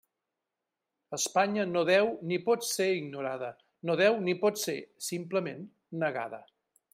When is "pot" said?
2.47-2.65, 4.47-4.59